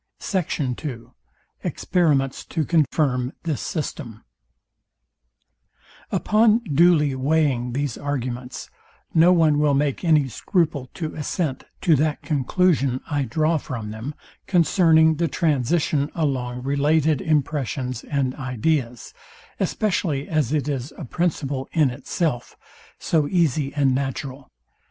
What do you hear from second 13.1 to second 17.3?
I draw from them, concerning the transition along related